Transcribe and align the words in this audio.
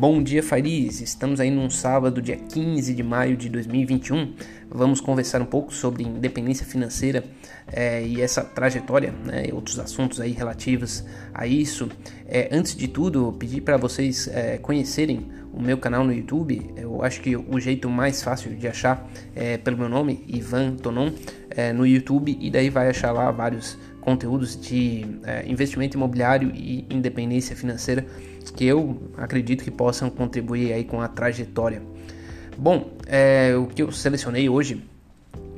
Bom 0.00 0.22
dia, 0.22 0.42
Fariz! 0.42 1.02
Estamos 1.02 1.40
aí 1.40 1.50
num 1.50 1.68
sábado, 1.68 2.22
dia 2.22 2.34
15 2.34 2.94
de 2.94 3.02
maio 3.02 3.36
de 3.36 3.50
2021. 3.50 4.32
Vamos 4.70 4.98
conversar 4.98 5.42
um 5.42 5.44
pouco 5.44 5.74
sobre 5.74 6.02
independência 6.04 6.64
financeira 6.64 7.22
é, 7.70 8.02
e 8.02 8.22
essa 8.22 8.42
trajetória, 8.42 9.12
né, 9.26 9.48
e 9.48 9.52
outros 9.52 9.78
assuntos 9.78 10.18
aí 10.18 10.32
relativos 10.32 11.04
a 11.34 11.46
isso. 11.46 11.90
É, 12.26 12.48
antes 12.50 12.74
de 12.74 12.88
tudo, 12.88 13.30
pedir 13.38 13.60
para 13.60 13.76
vocês 13.76 14.26
é, 14.28 14.56
conhecerem 14.56 15.30
o 15.52 15.60
meu 15.60 15.76
canal 15.76 16.02
no 16.02 16.14
YouTube. 16.14 16.72
Eu 16.78 17.02
acho 17.02 17.20
que 17.20 17.36
o 17.36 17.60
jeito 17.60 17.90
mais 17.90 18.22
fácil 18.22 18.56
de 18.56 18.66
achar 18.66 19.06
é 19.36 19.58
pelo 19.58 19.76
meu 19.76 19.90
nome, 19.90 20.24
Ivan 20.26 20.76
Tonon, 20.76 21.12
no 21.74 21.84
YouTube, 21.84 22.38
e 22.40 22.50
daí 22.50 22.70
vai 22.70 22.88
achar 22.88 23.10
lá 23.12 23.30
vários 23.32 23.76
conteúdos 24.00 24.58
de 24.58 25.04
investimento 25.44 25.96
imobiliário 25.96 26.52
e 26.54 26.86
independência 26.88 27.56
financeira 27.56 28.06
que 28.54 28.64
eu 28.64 28.96
acredito 29.16 29.62
que 29.64 29.70
possam 29.70 30.08
contribuir 30.10 30.72
aí 30.72 30.84
com 30.84 31.00
a 31.00 31.08
trajetória. 31.08 31.82
Bom, 32.56 32.90
é, 33.06 33.54
o 33.56 33.66
que 33.66 33.82
eu 33.82 33.90
selecionei 33.90 34.48
hoje 34.48 34.82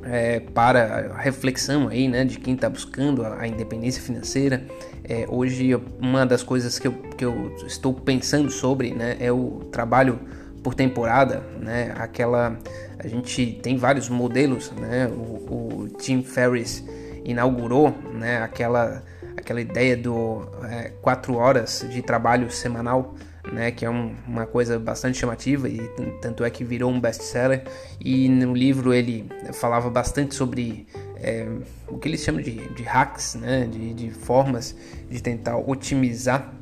é, 0.05 0.39
para 0.39 1.15
reflexão 1.17 1.87
aí, 1.87 2.07
né, 2.07 2.25
de 2.25 2.39
quem 2.39 2.55
está 2.55 2.69
buscando 2.69 3.25
a, 3.25 3.41
a, 3.41 3.47
independência 3.47 4.01
financeira. 4.01 4.65
É, 5.03 5.25
hoje, 5.29 5.75
uma 5.99 6.25
das 6.25 6.43
coisas 6.43 6.79
que 6.79 6.87
eu, 6.87 6.93
que 6.93 7.25
eu 7.25 7.55
estou 7.65 7.93
pensando 7.93 8.49
sobre, 8.49 8.91
né, 8.91 9.17
é 9.19 9.31
o 9.31 9.67
trabalho 9.71 10.19
por 10.61 10.73
temporada, 10.73 11.43
né, 11.59 11.93
aquela, 11.97 12.57
a 12.97 13.07
gente 13.07 13.59
tem 13.61 13.75
vários 13.75 14.07
modelos, 14.07 14.71
né, 14.71 15.07
o, 15.07 15.83
o 15.83 15.89
Tim 15.97 16.23
Ferriss 16.23 16.83
inaugurou, 17.25 17.93
né, 18.13 18.41
aquela 18.41 19.03
aquela 19.43 19.61
ideia 19.61 19.95
do 19.95 20.47
é, 20.63 20.91
quatro 21.01 21.35
horas 21.35 21.85
de 21.89 22.01
trabalho 22.01 22.49
semanal, 22.49 23.13
né, 23.51 23.71
que 23.71 23.85
é 23.85 23.89
um, 23.89 24.15
uma 24.25 24.45
coisa 24.45 24.79
bastante 24.79 25.17
chamativa 25.17 25.67
e 25.67 25.79
tanto 26.21 26.45
é 26.45 26.49
que 26.49 26.63
virou 26.63 26.89
um 26.89 26.99
best-seller. 26.99 27.63
E 27.99 28.29
no 28.29 28.53
livro 28.53 28.93
ele 28.93 29.29
falava 29.53 29.89
bastante 29.89 30.33
sobre 30.33 30.87
é, 31.17 31.45
o 31.87 31.97
que 31.97 32.07
eles 32.07 32.21
chamam 32.21 32.41
de, 32.41 32.69
de 32.69 32.83
hacks, 32.83 33.35
né, 33.35 33.67
de, 33.69 33.93
de, 33.93 34.11
formas 34.11 34.75
de 35.09 35.21
tentar 35.21 35.57
otimizar 35.57 36.53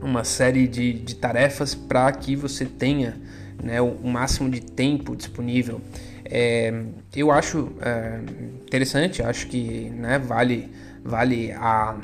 uma 0.00 0.24
série 0.24 0.66
de, 0.66 0.94
de 0.94 1.14
tarefas 1.16 1.74
para 1.74 2.10
que 2.12 2.34
você 2.34 2.64
tenha 2.64 3.20
né, 3.62 3.78
o, 3.82 4.06
máximo 4.06 4.48
de 4.48 4.62
tempo 4.62 5.14
disponível. 5.14 5.82
É, 6.24 6.72
eu 7.14 7.30
acho 7.30 7.72
é, 7.82 8.20
interessante, 8.64 9.22
acho 9.22 9.48
que 9.48 9.90
né, 9.90 10.18
vale 10.18 10.70
vale 11.04 11.52
a 11.52 11.96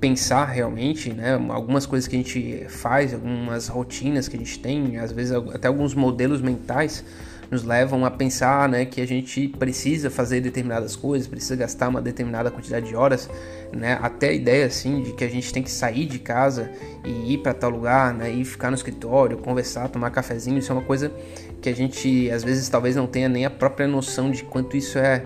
pensar 0.00 0.46
realmente, 0.46 1.12
né? 1.12 1.34
Algumas 1.50 1.84
coisas 1.84 2.08
que 2.08 2.16
a 2.16 2.18
gente 2.18 2.64
faz, 2.68 3.12
algumas 3.12 3.68
rotinas 3.68 4.28
que 4.28 4.36
a 4.36 4.38
gente 4.38 4.58
tem, 4.58 4.96
às 4.96 5.12
vezes 5.12 5.32
até 5.32 5.68
alguns 5.68 5.94
modelos 5.94 6.40
mentais 6.40 7.04
nos 7.50 7.64
levam 7.64 8.04
a 8.04 8.10
pensar, 8.10 8.68
né, 8.68 8.84
que 8.84 9.00
a 9.00 9.06
gente 9.06 9.48
precisa 9.48 10.08
fazer 10.08 10.40
determinadas 10.40 10.94
coisas, 10.94 11.26
precisa 11.26 11.56
gastar 11.56 11.88
uma 11.88 12.00
determinada 12.00 12.48
quantidade 12.48 12.86
de 12.88 12.94
horas, 12.94 13.28
né? 13.72 13.98
Até 14.00 14.28
a 14.28 14.32
ideia 14.32 14.66
assim 14.66 15.02
de 15.02 15.12
que 15.12 15.24
a 15.24 15.28
gente 15.28 15.52
tem 15.52 15.60
que 15.62 15.70
sair 15.70 16.06
de 16.06 16.20
casa 16.20 16.70
e 17.04 17.34
ir 17.34 17.38
para 17.38 17.52
tal 17.52 17.70
lugar, 17.70 18.14
né, 18.14 18.30
e 18.30 18.44
ficar 18.44 18.70
no 18.70 18.76
escritório, 18.76 19.36
conversar, 19.36 19.88
tomar 19.88 20.10
cafezinho, 20.10 20.58
isso 20.58 20.70
é 20.70 20.74
uma 20.76 20.84
coisa 20.84 21.12
que 21.60 21.68
a 21.68 21.74
gente 21.74 22.30
às 22.30 22.44
vezes 22.44 22.68
talvez 22.68 22.94
não 22.94 23.08
tenha 23.08 23.28
nem 23.28 23.44
a 23.44 23.50
própria 23.50 23.88
noção 23.88 24.30
de 24.30 24.44
quanto 24.44 24.76
isso 24.76 24.96
é 24.96 25.24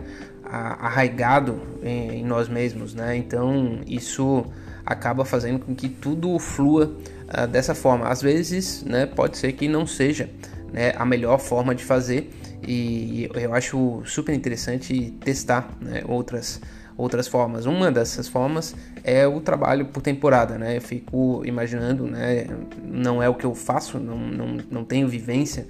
arraigado 0.55 1.61
em, 1.83 2.21
em 2.21 2.25
nós 2.25 2.49
mesmos, 2.49 2.95
né? 2.95 3.17
Então 3.17 3.81
isso 3.87 4.45
acaba 4.85 5.25
fazendo 5.25 5.59
com 5.61 5.75
que 5.75 5.89
tudo 5.89 6.39
flua 6.39 6.95
uh, 7.29 7.47
dessa 7.47 7.75
forma. 7.75 8.09
Às 8.09 8.21
vezes, 8.21 8.83
né, 8.83 9.07
pode 9.07 9.39
ser 9.39 9.53
que 9.53 9.67
não 9.67 9.87
seja 9.87 10.29
né, 10.73 10.93
a 10.97 11.05
melhor 11.05 11.39
forma 11.39 11.75
de 11.75 11.85
fazer 11.85 12.31
e 12.67 13.29
eu 13.35 13.55
acho 13.55 14.03
super 14.05 14.35
interessante 14.35 15.13
testar 15.21 15.71
né, 15.81 16.03
outras 16.07 16.61
outras 16.97 17.27
formas. 17.27 17.67
Uma 17.67 17.91
dessas 17.91 18.29
formas 18.29 18.75
é 19.03 19.27
o 19.27 19.41
trabalho 19.41 19.87
por 19.87 20.01
temporada, 20.01 20.57
né? 20.57 20.77
Eu 20.77 20.81
fico 20.81 21.43
imaginando, 21.45 22.07
né? 22.07 22.47
Não 22.85 23.21
é 23.21 23.29
o 23.29 23.35
que 23.35 23.45
eu 23.45 23.53
faço, 23.53 23.99
não, 23.99 24.17
não, 24.17 24.59
não 24.71 24.85
tenho 24.85 25.09
vivência 25.09 25.67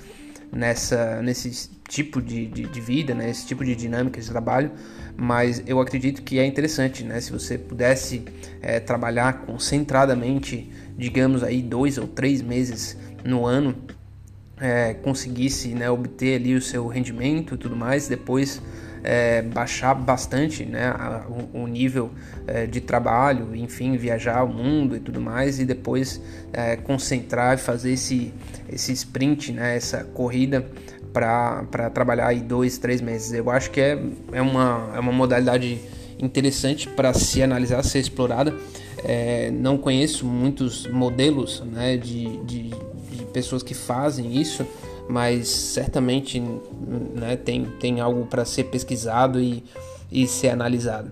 nessa, 0.55 1.21
nesse 1.21 1.71
tipo 1.89 2.23
de, 2.23 2.47
de, 2.47 2.63
de, 2.67 2.81
vida, 2.81 3.15
né, 3.15 3.29
esse 3.29 3.47
tipo 3.47 3.65
de 3.65 3.75
dinâmica 3.75 4.21
de 4.21 4.29
trabalho, 4.29 4.71
mas 5.17 5.63
eu 5.67 5.81
acredito 5.81 6.23
que 6.23 6.39
é 6.39 6.47
interessante, 6.47 7.05
né, 7.05 7.21
se 7.21 7.33
você 7.33 7.59
pudesse 7.59 8.25
é, 8.63 8.81
trabalhar 8.81 9.45
concentradamente, 9.45 10.71
digamos 10.97 11.43
aí 11.43 11.61
dois 11.61 11.99
ou 11.99 12.07
três 12.07 12.41
meses 12.41 12.97
no 13.25 13.45
ano, 13.45 13.75
é, 14.61 14.95
conseguisse 14.95 15.69
né, 15.69 15.91
obter 15.91 16.37
ali 16.37 16.55
o 16.55 16.63
seu 16.63 16.87
rendimento 16.87 17.55
e 17.55 17.59
tudo 17.59 17.77
mais, 17.77 18.09
depois 18.09 18.63
é, 19.05 19.43
baixar 19.43 19.95
bastante 19.95 20.65
né, 20.65 20.93
o, 21.53 21.65
o, 21.65 21.67
nível 21.67 22.11
é, 22.47 22.67
de 22.67 22.81
trabalho, 22.81 23.55
enfim, 23.55 23.97
viajar 23.99 24.43
o 24.43 24.49
mundo 24.49 24.97
e 24.97 25.01
tudo 25.01 25.21
mais, 25.21 25.61
e 25.61 25.67
depois 25.67 26.21
é, 26.53 26.75
concentrar 26.77 27.55
e 27.55 27.59
fazer 27.59 27.93
esse, 27.93 28.33
esse 28.73 28.93
sprint, 28.93 29.53
né, 29.53 29.77
essa 29.77 30.03
corrida 30.03 30.67
para 31.13 31.91
trabalhar 31.91 32.29
aí 32.29 32.41
dois, 32.41 32.79
três 32.79 33.01
meses. 33.03 33.33
Eu 33.33 33.51
acho 33.51 33.71
que 33.71 33.81
é, 33.81 33.99
é, 34.33 34.41
uma, 34.41 34.91
é 34.97 34.99
uma 34.99 35.13
modalidade 35.13 35.79
interessante 36.19 36.89
para 36.89 37.13
se 37.13 37.43
analisar, 37.43 37.85
ser 37.85 38.01
explorada. 38.01 38.55
É, 39.05 39.51
não 39.51 39.77
conheço 39.77 40.25
muitos 40.25 40.87
modelos 40.87 41.61
né, 41.61 41.99
de, 41.99 42.39
de, 42.39 42.71
de 42.71 43.25
pessoas 43.35 43.63
que 43.63 43.75
fazem 43.75 44.41
isso, 44.41 44.67
mas 45.09 45.49
certamente 45.49 46.41
né, 46.41 47.37
tem, 47.37 47.65
tem 47.79 48.01
algo 48.01 48.27
para 48.27 48.45
ser 48.45 48.65
pesquisado 48.65 49.41
e, 49.41 49.65
e 50.11 50.27
ser 50.27 50.49
analisado. 50.51 51.11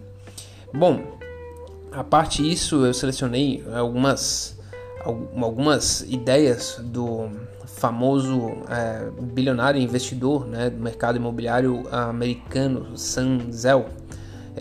Bom, 0.72 1.03
a 1.92 2.03
parte 2.03 2.42
disso 2.42 2.86
eu 2.86 2.94
selecionei 2.94 3.62
algumas, 3.75 4.58
algumas 5.04 6.00
ideias 6.03 6.80
do 6.82 7.28
famoso 7.66 8.53
é, 8.70 9.10
bilionário 9.20 9.80
investidor 9.80 10.47
né, 10.47 10.70
do 10.70 10.80
mercado 10.80 11.16
imobiliário 11.16 11.82
americano, 11.91 12.97
Sam 12.97 13.50
Zell. 13.50 13.86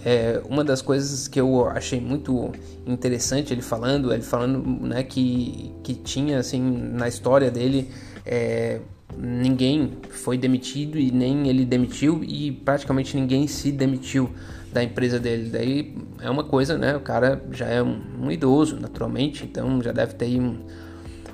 É, 0.05 0.41
uma 0.49 0.63
das 0.63 0.81
coisas 0.81 1.27
que 1.27 1.39
eu 1.39 1.67
achei 1.67 1.99
muito 1.99 2.51
interessante 2.87 3.53
ele 3.53 3.61
falando, 3.61 4.13
ele 4.13 4.23
falando 4.23 4.57
né, 4.85 5.03
que, 5.03 5.73
que 5.83 5.93
tinha 5.93 6.39
assim 6.39 6.61
na 6.61 7.07
história 7.07 7.51
dele 7.51 7.89
é, 8.25 8.79
ninguém 9.17 9.91
foi 10.09 10.37
demitido 10.37 10.97
e 10.97 11.11
nem 11.11 11.47
ele 11.47 11.65
demitiu 11.65 12.23
e 12.23 12.51
praticamente 12.51 13.15
ninguém 13.15 13.47
se 13.47 13.71
demitiu 13.71 14.29
da 14.71 14.83
empresa 14.83 15.19
dele. 15.19 15.49
Daí 15.49 15.95
é 16.21 16.29
uma 16.29 16.43
coisa, 16.43 16.77
né? 16.77 16.95
O 16.95 17.01
cara 17.01 17.43
já 17.51 17.67
é 17.67 17.81
um, 17.81 17.99
um 18.21 18.31
idoso, 18.31 18.79
naturalmente, 18.79 19.43
então 19.43 19.81
já 19.81 19.91
deve 19.91 20.13
ter 20.13 20.39
um, 20.39 20.59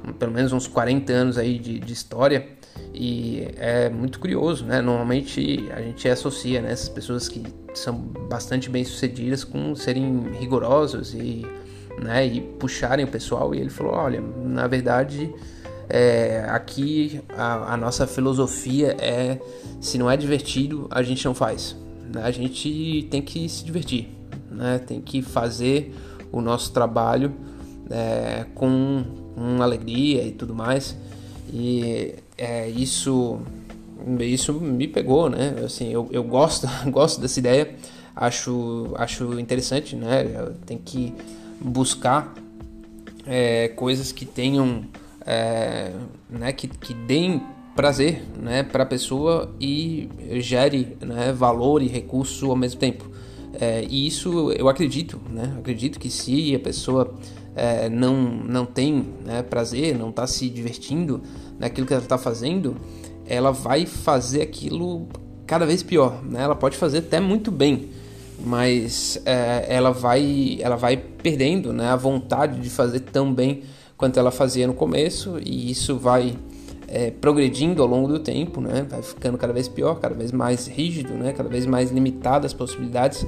um, 0.07 0.13
pelo 0.13 0.31
menos 0.31 0.51
uns 0.51 0.67
40 0.67 1.13
anos 1.13 1.37
aí 1.37 1.59
de, 1.59 1.79
de, 1.79 1.93
história 1.93 2.47
e 2.93 3.47
é 3.57 3.89
muito 3.89 4.19
curioso, 4.19 4.65
né? 4.65 4.81
Normalmente 4.81 5.69
a 5.71 5.81
gente 5.81 6.07
associa 6.09 6.61
né, 6.61 6.71
essas 6.71 6.89
pessoas 6.89 7.29
que 7.29 7.43
são 7.73 7.95
bastante 7.95 8.69
bem 8.69 8.83
sucedidas 8.83 9.43
com 9.43 9.75
serem 9.75 10.31
rigorosos 10.39 11.13
e, 11.13 11.45
né, 12.01 12.25
e 12.25 12.41
puxarem 12.41 13.05
o 13.05 13.07
pessoal. 13.07 13.53
E 13.53 13.59
ele 13.59 13.69
falou: 13.69 13.93
olha, 13.93 14.21
na 14.21 14.65
verdade 14.67 15.31
é, 15.89 16.45
aqui 16.49 17.21
a, 17.29 17.73
a, 17.73 17.77
nossa 17.77 18.05
filosofia 18.05 18.95
é: 18.99 19.39
se 19.79 19.97
não 19.97 20.09
é 20.09 20.17
divertido, 20.17 20.87
a 20.91 21.01
gente 21.01 21.23
não 21.25 21.33
faz. 21.33 21.75
Né? 22.13 22.21
A 22.23 22.31
gente 22.31 23.07
tem 23.09 23.21
que 23.21 23.47
se 23.47 23.63
divertir, 23.63 24.09
né? 24.51 24.79
tem 24.79 25.01
que 25.01 25.21
fazer 25.21 25.95
o 26.31 26.41
nosso 26.41 26.71
trabalho 26.71 27.33
é, 27.89 28.45
com, 28.53 29.03
com, 29.35 29.61
alegria 29.61 30.23
e 30.23 30.31
tudo 30.31 30.53
mais. 30.53 30.97
E 31.53 32.15
é, 32.37 32.67
isso, 32.67 33.39
isso 34.19 34.53
me 34.53 34.87
pegou, 34.87 35.29
né? 35.29 35.55
Assim, 35.63 35.89
eu, 35.89 36.09
eu 36.11 36.23
gosto, 36.23 36.67
gosto 36.91 37.21
dessa 37.21 37.39
ideia, 37.39 37.75
acho, 38.13 38.93
acho 38.95 39.39
interessante, 39.39 39.95
né? 39.95 40.51
Tem 40.65 40.77
que 40.77 41.13
buscar 41.61 42.33
é, 43.25 43.69
coisas 43.69 44.11
que 44.11 44.25
tenham 44.25 44.83
é, 45.27 45.91
né, 46.29 46.53
que, 46.53 46.67
que 46.67 46.93
deem 46.93 47.43
prazer 47.75 48.23
né, 48.41 48.63
para 48.63 48.83
a 48.83 48.85
pessoa 48.85 49.53
e 49.59 50.09
gere 50.39 50.97
né, 51.01 51.31
valor 51.33 51.83
e 51.83 51.87
recurso 51.87 52.49
ao 52.49 52.55
mesmo 52.55 52.79
tempo. 52.79 53.05
É, 53.59 53.85
e 53.89 54.07
isso 54.07 54.51
eu 54.51 54.69
acredito, 54.69 55.19
né? 55.29 55.55
Acredito 55.57 55.99
que 55.99 56.11
se 56.11 56.53
a 56.53 56.59
pessoa 56.59 57.15
é, 57.55 57.89
não, 57.89 58.13
não 58.15 58.65
tem 58.65 59.05
né, 59.25 59.41
prazer, 59.41 59.97
não 59.97 60.09
está 60.09 60.27
se 60.27 60.47
divertindo 60.49 61.21
naquilo 61.57 61.87
que 61.87 61.93
ela 61.93 62.03
está 62.03 62.17
fazendo, 62.17 62.75
ela 63.25 63.51
vai 63.51 63.85
fazer 63.85 64.41
aquilo 64.41 65.07
cada 65.45 65.65
vez 65.65 65.81
pior. 65.81 66.23
Né? 66.23 66.43
Ela 66.43 66.55
pode 66.55 66.77
fazer 66.77 66.99
até 66.99 67.19
muito 67.19 67.51
bem, 67.51 67.89
mas 68.39 69.19
é, 69.25 69.65
ela, 69.67 69.91
vai, 69.91 70.59
ela 70.61 70.75
vai 70.75 70.97
perdendo 70.97 71.73
né, 71.73 71.89
a 71.89 71.95
vontade 71.95 72.59
de 72.59 72.69
fazer 72.69 72.99
tão 72.99 73.33
bem 73.33 73.63
quanto 73.97 74.19
ela 74.19 74.31
fazia 74.31 74.67
no 74.67 74.73
começo, 74.73 75.39
e 75.43 75.71
isso 75.71 75.97
vai 75.97 76.37
é, 76.87 77.11
progredindo 77.11 77.81
ao 77.81 77.87
longo 77.87 78.07
do 78.07 78.19
tempo, 78.19 78.61
né? 78.61 78.85
vai 78.87 79.01
ficando 79.01 79.37
cada 79.37 79.51
vez 79.51 79.67
pior, 79.67 79.99
cada 79.99 80.15
vez 80.15 80.31
mais 80.31 80.67
rígido, 80.67 81.13
né? 81.13 81.33
cada 81.33 81.49
vez 81.49 81.65
mais 81.65 81.91
limitadas 81.91 82.51
as 82.51 82.53
possibilidades 82.53 83.25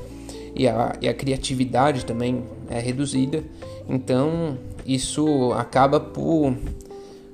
e 0.55 0.67
a, 0.67 0.95
e 1.01 1.09
a 1.09 1.13
criatividade 1.13 2.05
também 2.05 2.43
é 2.69 2.79
reduzida. 2.79 3.43
Então 3.87 4.57
isso 4.85 5.51
acaba 5.53 5.99
por, 5.99 6.55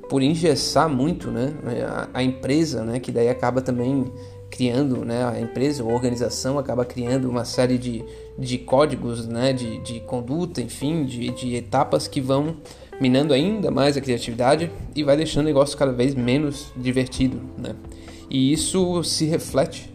por 0.10 0.24
engessar 0.24 0.90
muito 0.90 1.30
né? 1.30 1.54
a, 1.88 2.10
a 2.14 2.24
empresa, 2.24 2.84
né? 2.84 3.00
que 3.00 3.12
daí 3.12 3.30
acaba 3.30 3.62
também 3.62 4.12
criando, 4.50 5.04
né, 5.04 5.26
a 5.26 5.38
empresa 5.38 5.84
ou 5.84 5.92
organização 5.92 6.58
acaba 6.58 6.86
criando 6.86 7.30
uma 7.30 7.44
série 7.44 7.78
de, 7.78 8.06
de 8.40 8.58
códigos, 8.58 9.28
né, 9.28 9.52
de, 9.52 9.80
de 9.80 10.00
conduta, 10.00 10.62
enfim, 10.62 11.04
de, 11.04 11.30
de 11.32 11.56
etapas 11.56 12.08
que 12.08 12.22
vão 12.22 12.56
minando 13.00 13.34
ainda 13.34 13.70
mais 13.72 13.98
a 13.98 14.02
criatividade 14.02 14.72
e 14.96 15.04
vai 15.04 15.18
deixando 15.18 15.44
o 15.44 15.48
negócio 15.48 15.78
cada 15.78 15.92
vez 15.92 16.16
menos 16.16 16.72
divertido, 16.76 17.42
né? 17.58 17.76
E 18.30 18.52
isso 18.52 19.04
se 19.04 19.26
reflete 19.26 19.92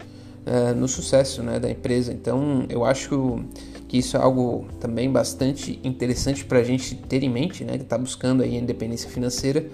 uh, 0.46 0.74
no 0.74 0.86
sucesso 0.86 1.42
né, 1.42 1.58
da 1.58 1.70
empresa. 1.70 2.12
Então, 2.12 2.64
eu 2.68 2.84
acho 2.84 3.42
que 3.88 3.98
isso 3.98 4.16
é 4.16 4.20
algo 4.20 4.66
também 4.78 5.10
bastante 5.10 5.80
interessante 5.82 6.44
para 6.44 6.58
a 6.58 6.62
gente 6.62 6.94
ter 6.94 7.22
em 7.22 7.28
mente, 7.28 7.64
né? 7.64 7.76
Que 7.76 7.82
está 7.82 7.98
buscando 7.98 8.42
aí 8.42 8.56
a 8.56 8.60
independência 8.60 9.10
financeira 9.10 9.66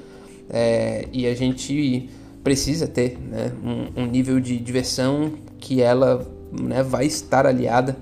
é, 0.49 1.07
e 1.13 1.27
a 1.27 1.35
gente 1.35 2.09
precisa 2.43 2.87
ter 2.87 3.19
né, 3.19 3.53
um, 3.65 4.03
um, 4.03 4.07
nível 4.07 4.39
de 4.39 4.57
diversão 4.57 5.33
que 5.59 5.83
ela 5.83 6.25
né, 6.53 6.83
vai 6.83 7.07
estar 7.07 7.45
aliada 7.45 7.97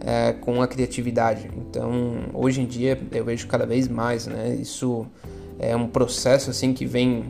é, 0.00 0.32
com 0.32 0.62
a 0.62 0.68
criatividade. 0.68 1.50
Então, 1.56 2.30
hoje 2.32 2.60
em 2.60 2.66
dia 2.66 2.98
eu 3.12 3.24
vejo 3.24 3.46
cada 3.46 3.66
vez 3.66 3.88
mais, 3.88 4.26
né? 4.26 4.56
Isso 4.60 5.06
é 5.58 5.76
um 5.76 5.86
processo 5.86 6.50
assim 6.50 6.72
que 6.72 6.86
vem 6.86 7.24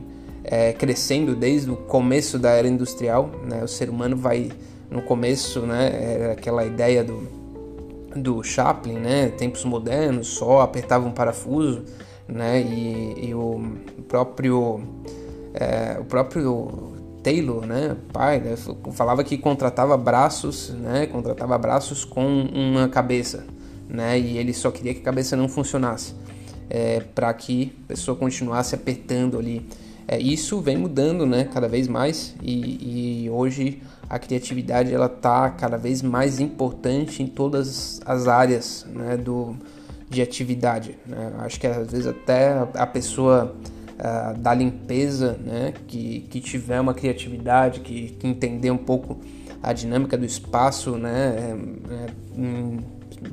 é, 0.45 0.73
crescendo 0.73 1.35
desde 1.35 1.71
o 1.71 1.77
começo 1.77 2.39
da 2.39 2.51
era 2.51 2.69
industrial. 2.69 3.31
Né? 3.45 3.63
O 3.63 3.69
ser 3.69 3.91
humano 3.91 4.17
vai 4.17 4.51
no 4.91 5.03
começo, 5.03 5.61
né? 5.61 6.15
Era 6.15 6.33
aquela 6.33 6.65
ideia 6.65 7.05
do 7.05 7.41
do 8.15 8.43
Chaplin, 8.43 8.95
né? 8.95 9.29
Tempos 9.29 9.65
modernos, 9.65 10.27
só 10.27 10.63
apertava 10.63 11.07
um 11.07 11.13
parafuso, 11.13 11.85
né? 12.27 12.61
E, 12.61 13.29
e 13.29 13.35
o 13.35 13.63
próprio 14.09 14.81
é, 15.55 15.97
o 16.01 16.05
próprio 16.05 16.93
Taylor, 17.23 17.67
né, 17.67 17.97
pai, 18.13 18.41
né, 18.41 18.55
falava 18.93 19.23
que 19.23 19.37
contratava 19.37 19.97
braços, 19.97 20.71
né, 20.71 21.07
contratava 21.07 21.57
braços 21.59 22.05
com 22.05 22.25
uma 22.45 22.89
cabeça, 22.89 23.45
né, 23.89 24.19
e 24.19 24.39
ele 24.39 24.53
só 24.53 24.71
queria 24.71 24.95
que 24.95 25.01
a 25.01 25.05
cabeça 25.05 25.37
não 25.37 25.49
funcionasse, 25.49 26.15
é, 26.69 27.01
para 27.15 27.33
que 27.35 27.73
a 27.85 27.89
pessoa 27.89 28.17
continuasse 28.17 28.75
apertando 28.75 29.39
ali. 29.39 29.67
É, 30.09 30.19
isso 30.19 30.61
vem 30.61 30.77
mudando, 30.77 31.25
né, 31.27 31.45
cada 31.45 31.69
vez 31.69 31.87
mais, 31.87 32.35
e, 32.43 33.25
e 33.25 33.31
hoje 33.31 33.83
a 34.09 34.19
criatividade 34.19 34.93
ela 34.93 35.09
tá 35.09 35.51
cada 35.51 35.77
vez 35.77 36.03
mais 36.03 36.41
importante 36.41 37.23
em 37.23 37.27
todas 37.27 38.01
as 38.05 38.27
áreas, 38.27 38.87
né, 38.93 39.17
do 39.17 39.57
de 40.11 40.21
atividade. 40.21 40.99
Né? 41.07 41.33
Acho 41.39 41.61
que 41.61 41.67
às 41.67 41.91
vezes 41.91 42.07
até 42.09 42.67
a 42.75 42.87
pessoa 42.87 43.55
uh, 44.01 44.39
da 44.39 44.55
limpeza, 44.55 45.39
né? 45.45 45.75
que, 45.87 46.21
que 46.31 46.41
tiver 46.41 46.81
uma 46.81 46.95
criatividade, 46.95 47.81
que, 47.81 48.11
que 48.19 48.27
entender 48.27 48.71
um 48.71 48.79
pouco 48.79 49.21
a 49.63 49.73
dinâmica 49.73 50.17
do 50.17 50.25
espaço, 50.25 50.97
né? 50.97 51.37
É, 51.37 51.95
é, 51.95 52.07
hum, 52.37 52.79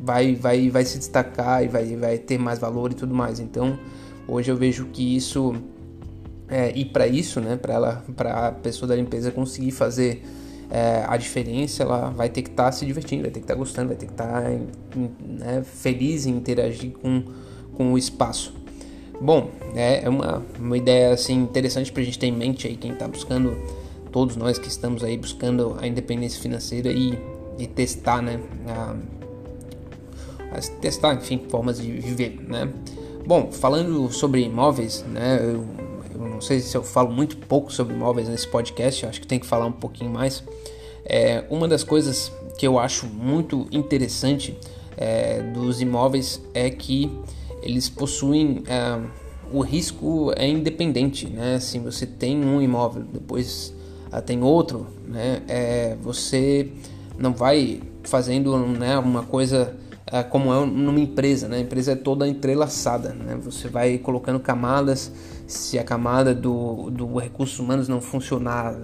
vai, 0.02 0.36
vai, 0.36 0.69
vai 0.69 0.84
se 0.84 0.98
destacar 0.98 1.64
e 1.64 1.68
vai, 1.69 1.96
vai 1.96 2.18
ter 2.18 2.38
mais 2.38 2.60
valor 2.60 2.92
e 2.92 2.96
tudo 2.96 3.16
mais. 3.16 3.40
Então, 3.40 3.80
hoje 4.28 4.52
eu 4.52 4.58
vejo 4.58 4.88
que 4.88 5.16
isso 5.16 5.56
é, 6.50 6.72
e 6.75 6.86
para 6.86 7.08
isso, 7.08 7.40
né, 7.42 7.56
para 7.56 7.74
ela, 7.74 8.06
para 8.16 8.48
a 8.48 8.52
pessoa 8.52 8.88
da 8.88 8.96
limpeza 8.96 9.31
conseguir 9.31 9.72
fazer 9.72 10.24
é, 10.70 11.04
a 11.08 11.16
diferença, 11.18 11.84
ela 11.84 12.10
vai 12.10 12.30
ter 12.30 12.42
que 12.42 12.50
estar 12.50 12.66
tá 12.66 12.72
se 12.72 12.86
divertindo, 12.86 13.24
vai 13.24 13.31
ter 13.31 13.40
que 13.40 13.46
estar 13.46 13.54
tá 13.54 13.60
gostando, 13.60 13.88
vai 13.90 13.98
ter 13.98 14.06
que 14.06 14.13
estar 14.13 14.44
tá, 14.44 14.50
né, 14.50 15.63
feliz 15.63 16.25
em 16.25 16.31
interagir 16.31 16.92
com, 16.92 17.24
com 17.74 17.94
o 17.94 17.98
espaço. 17.98 18.54
Bom, 19.19 19.50
é, 19.75 20.04
é 20.04 20.10
uma, 20.10 20.44
uma 20.60 20.78
ideia 20.78 21.12
assim 21.12 21.34
interessante 21.36 21.92
para 21.92 22.02
a 22.02 22.06
gente 22.06 22.19
ter 22.19 22.28
em 22.28 22.31
mente 22.31 22.68
aí 22.68 22.75
quem 22.75 22.94
está 22.94 23.08
buscando, 23.08 23.58
todos 24.12 24.36
nós 24.36 24.60
que 24.60 24.68
estamos 24.68 25.04
aí 25.04 25.18
buscando 25.18 25.75
a 25.81 25.88
independência 25.88 26.42
financeira 26.42 26.92
e, 26.92 27.18
e 27.58 27.66
testar, 27.66 28.22
né? 28.22 28.40
A, 28.68 28.96
a 30.56 30.62
testar, 30.81 31.16
enfim, 31.16 31.42
formas 31.50 31.81
de 31.81 31.92
viver, 31.92 32.40
né? 32.48 32.72
Bom, 33.25 33.52
falando 33.52 34.12
sobre 34.12 34.42
imóveis, 34.44 35.04
né? 35.08 35.40
Eu, 35.42 35.66
eu 36.13 36.30
não 36.30 36.40
sei 36.40 36.60
se 36.60 36.78
eu 36.78 36.84
falo 36.84 37.12
muito 37.12 37.38
pouco 37.38 37.74
sobre 37.74 37.96
imóveis 37.96 38.30
nesse 38.30 38.48
podcast, 38.48 39.06
acho 39.06 39.20
que 39.20 39.28
tem 39.28 39.40
que 39.40 39.46
falar 39.46 39.66
um 39.66 39.72
pouquinho 39.72 40.12
mais. 40.12 40.44
É, 41.04 41.44
uma 41.50 41.68
das 41.68 41.84
coisas 41.84 42.31
que 42.58 42.68
eu 42.68 42.78
acho 42.78 43.08
muito 43.08 43.68
interessante 43.72 44.58
é, 44.96 45.42
dos 45.42 45.81
imóveis 45.81 46.42
é 46.54 46.70
que 46.70 47.12
eles 47.68 47.90
possuem 47.90 48.64
é, 48.66 48.98
o 49.52 49.60
risco 49.62 50.31
é 50.38 50.48
independente, 50.48 51.28
né? 51.28 51.60
Se 51.60 51.78
você 51.80 52.06
tem 52.06 52.44
um 52.44 52.62
imóvel, 52.62 53.04
depois 53.12 53.74
ah, 54.10 54.22
tem 54.22 54.42
outro, 54.42 54.88
né? 55.06 55.42
É, 55.50 55.98
você 56.02 56.69
não 57.19 57.34
vai 57.34 57.81
fazendo 58.04 58.58
né, 58.58 58.98
uma 58.98 59.24
coisa 59.24 59.75
é, 60.10 60.24
como 60.24 60.54
é 60.54 60.66
numa 60.66 61.00
empresa, 61.00 61.50
né? 61.50 61.58
A 61.58 61.60
empresa 61.60 61.92
é 61.92 61.96
toda 61.96 62.25
entrelaçada, 62.25 63.10
né? 63.10 63.38
Você 63.44 63.68
vai 63.68 63.98
colocando 63.98 64.40
camadas. 64.40 65.12
Se 65.48 65.80
a 65.80 65.84
camada 65.84 66.36
do, 66.36 66.92
do 66.92 67.18
recursos 67.18 67.58
humanos 67.58 67.88
não 67.88 68.02
funcionar, 68.02 68.76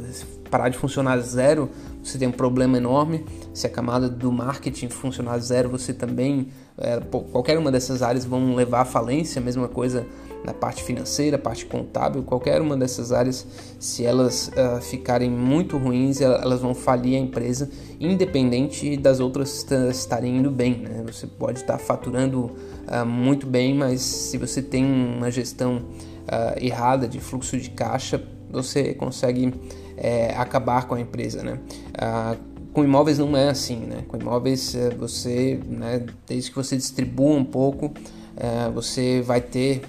parar 0.50 0.70
de 0.70 0.78
funcionar 0.78 1.20
zero, 1.20 1.70
você 2.02 2.18
tem 2.18 2.28
um 2.28 2.32
problema 2.32 2.78
enorme. 2.78 3.26
Se 3.54 3.68
a 3.68 3.70
camada 3.70 4.10
do 4.10 4.32
marketing 4.32 4.88
funcionar 4.88 5.38
zero, 5.40 5.70
você 5.70 5.94
também 5.94 6.48
é, 6.78 7.00
qualquer 7.32 7.58
uma 7.58 7.72
dessas 7.72 8.02
áreas 8.02 8.24
vão 8.24 8.56
levar 8.56 8.82
à 8.82 8.86
falência, 8.86 9.42
mesma 9.42 9.68
coisa 9.68 10.08
na 10.44 10.54
parte 10.54 10.84
financeira, 10.84 11.38
parte 11.38 11.66
contábil, 11.66 12.24
qualquer 12.24 12.62
uma 12.62 12.76
dessas 12.76 13.12
áreas, 13.12 13.46
se 13.80 14.06
elas 14.06 14.50
uh, 14.50 14.82
ficarem 14.82 15.30
muito 15.30 15.78
ruins, 15.78 16.20
elas 16.20 16.60
vão 16.60 16.74
falir 16.74 17.16
a 17.16 17.20
empresa, 17.20 17.70
independente 18.00 18.98
das 18.98 19.20
outras 19.20 19.66
estarem 19.90 20.38
indo 20.38 20.52
bem. 20.52 20.80
Né? 20.80 21.04
Você 21.08 21.28
pode 21.28 21.60
estar 21.60 21.78
faturando 21.78 22.52
uh, 22.88 23.06
muito 23.06 23.48
bem, 23.48 23.74
mas 23.74 24.02
se 24.02 24.38
você 24.38 24.62
tem 24.62 24.84
uma 24.84 25.32
gestão 25.32 25.82
uh, 26.24 26.64
errada 26.64 27.08
de 27.08 27.20
fluxo 27.20 27.58
de 27.58 27.70
caixa, 27.70 28.22
você 28.50 28.94
consegue 28.94 29.54
é, 29.98 30.34
acabar 30.36 30.88
com 30.88 30.96
a 30.96 31.00
empresa. 31.00 31.44
Né? 31.44 31.60
com 32.74 32.84
imóveis 32.84 33.20
não 33.20 33.38
é 33.38 33.50
assim, 33.50 33.78
né? 33.78 34.04
Com 34.08 34.18
imóveis 34.18 34.76
é, 34.76 34.90
você, 34.90 35.60
né, 35.68 36.04
desde 36.28 36.50
que 36.50 36.56
você 36.56 36.76
distribua 36.76 37.36
um 37.36 37.46
pouco, 37.46 37.94
é, 38.36 38.70
você 38.72 39.22
vai 39.22 39.40
ter 39.40 39.84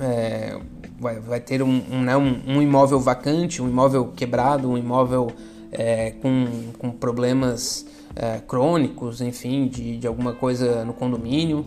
é, 0.00 0.58
vai, 0.98 1.20
vai 1.20 1.40
ter 1.40 1.62
um, 1.62 1.82
um, 1.90 2.02
né, 2.02 2.16
um, 2.16 2.42
um, 2.46 2.60
imóvel 2.60 2.98
vacante, 2.98 3.62
um 3.62 3.68
imóvel 3.68 4.12
quebrado, 4.16 4.68
um 4.68 4.76
imóvel 4.76 5.28
é, 5.70 6.10
com, 6.10 6.46
com 6.78 6.90
problemas 6.90 7.86
crônicos, 8.48 9.20
enfim, 9.20 9.68
de, 9.68 9.98
de 9.98 10.06
alguma 10.06 10.32
coisa 10.32 10.86
no 10.86 10.94
condomínio, 10.94 11.66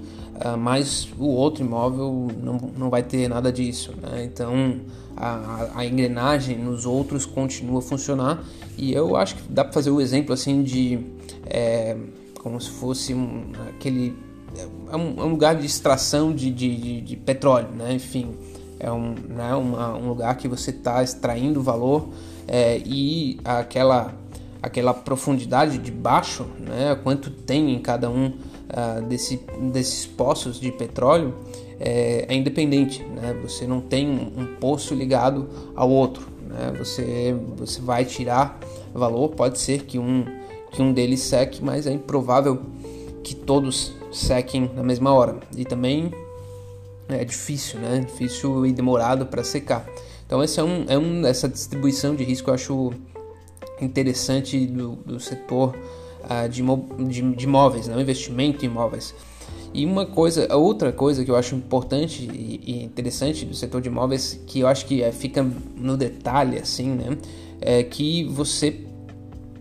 mas 0.58 1.10
o 1.17 1.27
outro 1.27 1.63
imóvel 1.63 2.27
não, 2.41 2.58
não 2.77 2.89
vai 2.89 3.03
ter 3.03 3.27
nada 3.27 3.51
disso. 3.51 3.93
Né? 4.01 4.24
Então 4.24 4.79
a, 5.15 5.69
a 5.75 5.86
engrenagem 5.86 6.58
nos 6.58 6.86
outros 6.86 7.25
continua 7.25 7.79
a 7.79 7.81
funcionar 7.81 8.43
e 8.77 8.93
eu 8.93 9.15
acho 9.15 9.36
que 9.36 9.43
dá 9.51 9.63
para 9.63 9.74
fazer 9.74 9.91
o 9.91 10.00
exemplo 10.00 10.34
assim 10.34 10.63
de 10.63 11.00
é, 11.46 11.98
como 12.41 12.60
se 12.62 12.69
fosse 12.69 13.13
um, 13.13 13.51
aquele 13.69 14.15
é 14.89 14.96
um, 14.96 15.22
é 15.22 15.24
um, 15.24 15.29
lugar 15.29 15.55
de 15.55 15.65
extração 15.65 16.34
de, 16.34 16.50
de, 16.51 16.75
de, 16.75 17.01
de, 17.01 17.15
petróleo, 17.15 17.69
né? 17.69 17.93
Enfim, 17.93 18.36
é 18.79 18.91
um, 18.91 19.13
né, 19.13 19.53
uma, 19.53 19.96
um 19.96 20.10
lugar 20.10 20.36
que 20.38 20.48
você 20.48 20.72
está 20.72 21.03
extraindo 21.03 21.62
valor 21.62 22.10
é, 22.48 22.81
e 22.84 23.39
aquela 23.43 24.15
aquela 24.62 24.93
profundidade 24.93 25.77
de 25.77 25.91
baixo, 25.91 26.46
né? 26.60 26.98
Quanto 27.03 27.29
tem 27.29 27.74
em 27.74 27.79
cada 27.79 28.10
um 28.10 28.34
uh, 28.70 29.02
desse, 29.04 29.38
desses 29.72 30.06
poços 30.06 30.60
de 30.60 30.72
petróleo 30.72 31.34
é, 31.80 32.26
é 32.28 32.36
independente, 32.36 33.04
né? 33.04 33.34
Você 33.42 33.66
não 33.66 33.80
tem 33.80 34.08
um, 34.10 34.56
poço 34.60 34.94
ligado 34.94 35.48
ao 35.76 35.90
outro, 35.90 36.28
né? 36.42 36.74
Você, 36.78 37.36
você 37.56 37.82
vai 37.82 38.04
tirar 38.06 38.60
valor, 38.94 39.30
pode 39.30 39.60
ser 39.60 39.84
que 39.84 39.98
um, 39.98 40.26
que 40.72 40.82
um 40.82 40.92
deles 40.92 41.22
seque, 41.22 41.64
mas 41.64 41.88
é 41.88 41.92
improvável 41.92 42.62
que 43.24 43.34
todos 43.34 43.94
sequem 44.12 44.70
na 44.76 44.84
mesma 44.84 45.14
hora. 45.14 45.38
E 45.56 45.64
também 45.64 46.12
é 47.08 47.24
difícil, 47.24 47.80
né? 47.80 48.00
Difícil 48.06 48.66
e 48.66 48.74
demorado 48.74 49.26
para 49.26 49.44
secar. 49.44 49.88
Então 50.26 50.44
esse 50.44 50.60
é 50.60 50.64
um, 50.64 50.86
é 50.88 50.98
um 50.98 51.26
essa 51.26 51.48
distribuição 51.48 52.16
de 52.16 52.24
risco 52.24 52.50
eu 52.50 52.54
acho 52.54 52.94
interessante 53.82 54.68
do, 54.68 54.96
do 54.98 55.20
setor 55.20 55.76
de, 56.50 56.64
de, 57.08 57.36
de 57.36 57.46
imóveis, 57.46 57.88
né? 57.88 58.00
investimento 58.00 58.66
em 58.66 58.70
imóveis. 58.70 59.14
E 59.74 59.86
uma 59.86 60.06
coisa, 60.06 60.56
outra 60.56 60.92
coisa 60.92 61.24
que 61.24 61.30
eu 61.30 61.36
acho 61.36 61.56
importante 61.56 62.24
e, 62.24 62.84
interessante 62.84 63.46
do 63.46 63.54
setor 63.54 63.82
de 63.82 63.90
imóveis, 63.90 64.40
que 64.48 64.62
eu 64.62 64.68
acho 64.68 64.86
que 64.86 65.04
é, 65.04 65.12
fica 65.12 65.46
no 65.76 65.96
detalhe, 65.96 66.58
assim, 66.58 66.90
né? 66.90 67.18
É 67.62 67.84
que 67.84 68.24
você 68.26 68.86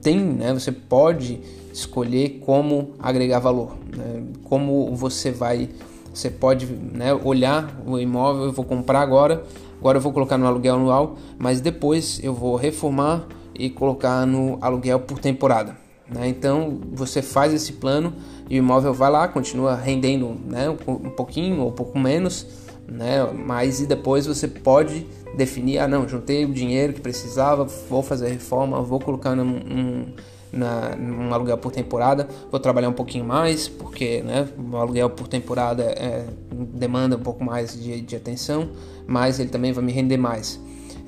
tem, 0.00 0.18
né? 0.18 0.54
Você 0.54 0.72
pode 0.72 1.40
escolher 1.72 2.40
como 2.44 2.92
agregar 2.98 3.38
valor, 3.38 3.76
né? 3.94 4.24
como 4.44 4.94
você 4.96 5.30
vai, 5.30 5.68
você 6.12 6.30
pode, 6.30 6.66
né? 6.66 7.12
Olhar 7.12 7.78
o 7.86 7.98
imóvel, 7.98 8.44
eu 8.44 8.52
vou 8.52 8.64
comprar 8.64 9.00
agora, 9.00 9.44
agora 9.78 9.98
eu 9.98 10.02
vou 10.02 10.12
colocar 10.12 10.38
no 10.38 10.46
aluguel 10.46 10.76
anual, 10.76 11.16
mas 11.38 11.60
depois 11.60 12.18
eu 12.22 12.32
vou 12.32 12.56
reformar 12.56 13.26
e 13.54 13.68
colocar 13.68 14.24
no 14.26 14.56
aluguel 14.60 15.00
por 15.00 15.18
temporada. 15.18 15.87
Né? 16.10 16.28
Então 16.28 16.80
você 16.92 17.20
faz 17.20 17.52
esse 17.52 17.74
plano 17.74 18.14
e 18.48 18.56
o 18.56 18.58
imóvel 18.58 18.94
vai 18.94 19.10
lá, 19.10 19.28
continua 19.28 19.74
rendendo 19.76 20.36
né, 20.46 20.68
um 20.70 21.10
pouquinho 21.10 21.60
ou 21.60 21.68
um 21.68 21.72
pouco 21.72 21.98
menos, 21.98 22.46
né, 22.86 23.30
mas 23.32 23.80
e 23.80 23.86
depois 23.86 24.26
você 24.26 24.48
pode 24.48 25.06
definir: 25.36 25.78
ah, 25.78 25.88
não, 25.88 26.08
juntei 26.08 26.44
o 26.44 26.52
dinheiro 26.52 26.94
que 26.94 27.00
precisava, 27.00 27.64
vou 27.64 28.02
fazer 28.02 28.28
reforma, 28.28 28.80
vou 28.80 28.98
colocar 28.98 29.36
num, 29.36 29.44
num, 29.44 30.06
na, 30.50 30.96
num 30.96 31.32
aluguel 31.32 31.58
por 31.58 31.72
temporada, 31.72 32.26
vou 32.50 32.58
trabalhar 32.58 32.88
um 32.88 32.94
pouquinho 32.94 33.24
mais, 33.24 33.68
porque 33.68 34.22
né, 34.22 34.48
o 34.72 34.76
aluguel 34.76 35.10
por 35.10 35.28
temporada 35.28 35.82
é, 35.82 36.26
demanda 36.50 37.16
um 37.16 37.22
pouco 37.22 37.44
mais 37.44 37.78
de, 37.78 38.00
de 38.00 38.16
atenção, 38.16 38.70
mas 39.06 39.38
ele 39.38 39.50
também 39.50 39.72
vai 39.72 39.84
me 39.84 39.92
render 39.92 40.16
mais. 40.16 40.58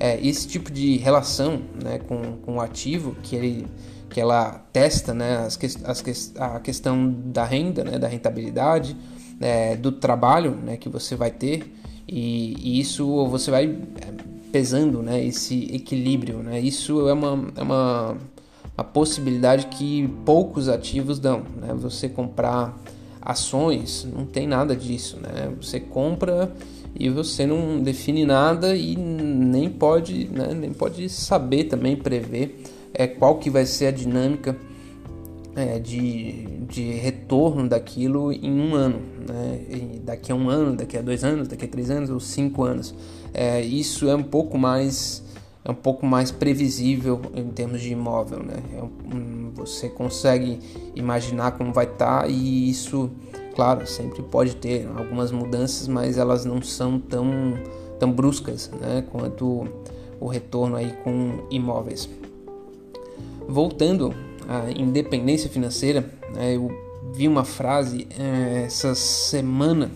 É, 0.03 0.19
esse 0.25 0.47
tipo 0.47 0.71
de 0.71 0.97
relação 0.97 1.61
né, 1.83 1.99
com, 1.99 2.37
com 2.37 2.55
o 2.55 2.59
ativo 2.59 3.15
que 3.21 3.35
ele 3.35 3.67
que 4.09 4.19
ela 4.19 4.65
testa 4.73 5.13
né, 5.13 5.45
as, 5.45 5.57
as, 5.85 6.33
a 6.37 6.59
questão 6.59 7.13
da 7.27 7.45
renda, 7.45 7.83
né, 7.83 7.99
da 7.99 8.07
rentabilidade, 8.07 8.97
é, 9.39 9.75
do 9.75 9.91
trabalho 9.91 10.55
né, 10.55 10.75
que 10.75 10.89
você 10.89 11.15
vai 11.15 11.29
ter 11.29 11.71
e, 12.07 12.55
e, 12.59 12.79
isso 12.79 13.27
você 13.27 13.51
vai 13.51 13.65
é, 13.67 14.49
pesando 14.51 15.03
né, 15.03 15.23
esse 15.23 15.73
equilíbrio. 15.73 16.39
Né? 16.39 16.59
Isso 16.59 17.07
é 17.07 17.13
uma, 17.13 17.51
é 17.55 17.61
uma, 17.61 18.17
uma 18.75 18.83
possibilidade 18.83 19.67
que 19.67 20.07
poucos 20.25 20.67
ativos 20.67 21.19
dão. 21.19 21.43
Né? 21.61 21.73
Você 21.75 22.09
comprar 22.09 22.75
ações 23.21 24.07
não 24.11 24.25
tem 24.25 24.47
nada 24.47 24.75
disso. 24.75 25.17
Né? 25.21 25.53
Você 25.61 25.79
compra 25.79 26.51
e 26.95 27.09
você 27.09 27.45
não 27.45 27.81
define 27.81 28.25
nada 28.25 28.75
e 28.75 28.95
nem 28.95 29.69
pode, 29.69 30.27
né, 30.31 30.53
nem 30.53 30.71
pode 30.73 31.07
saber 31.09 31.65
também 31.65 31.95
prever 31.95 32.63
é, 32.93 33.07
qual 33.07 33.37
que 33.37 33.49
vai 33.49 33.65
ser 33.65 33.87
a 33.87 33.91
dinâmica 33.91 34.55
é, 35.55 35.79
de, 35.79 36.45
de 36.67 36.91
retorno 36.93 37.67
daquilo 37.67 38.31
em 38.31 38.59
um 38.59 38.75
ano, 38.75 38.99
né? 39.27 39.59
E 39.69 39.99
daqui 39.99 40.31
a 40.31 40.35
um 40.35 40.49
ano, 40.49 40.75
daqui 40.75 40.97
a 40.97 41.01
dois 41.01 41.23
anos, 41.23 41.47
daqui 41.47 41.65
a 41.65 41.67
três 41.67 41.89
anos 41.89 42.09
ou 42.09 42.19
cinco 42.19 42.63
anos. 42.63 42.93
É, 43.33 43.61
isso 43.61 44.09
é 44.09 44.15
um 44.15 44.23
pouco 44.23 44.57
mais 44.57 45.23
é 45.63 45.69
um 45.69 45.75
pouco 45.75 46.07
mais 46.07 46.31
previsível 46.31 47.21
em 47.35 47.49
termos 47.49 47.81
de 47.81 47.91
imóvel, 47.91 48.39
né? 48.39 48.55
É 48.75 48.81
um, 48.81 49.51
você 49.53 49.89
consegue 49.89 50.59
imaginar 50.95 51.51
como 51.51 51.71
vai 51.71 51.85
estar 51.85 52.23
tá 52.23 52.27
e 52.27 52.69
isso, 52.69 53.11
claro, 53.55 53.85
sempre 53.87 54.21
pode 54.21 54.55
ter 54.55 54.87
algumas 54.95 55.31
mudanças, 55.31 55.87
mas 55.87 56.17
elas 56.17 56.45
não 56.45 56.61
são 56.61 56.99
tão 56.99 57.53
tão 57.99 58.11
bruscas, 58.11 58.71
né? 58.81 59.03
Quanto 59.11 59.67
o 60.19 60.27
retorno 60.27 60.75
aí 60.75 60.93
com 61.03 61.45
imóveis. 61.49 62.09
Voltando 63.47 64.13
à 64.47 64.71
independência 64.71 65.49
financeira, 65.49 66.09
né, 66.33 66.55
eu 66.55 66.69
vi 67.13 67.27
uma 67.27 67.43
frase 67.43 68.07
é, 68.17 68.63
essa 68.65 68.95
semana 68.95 69.91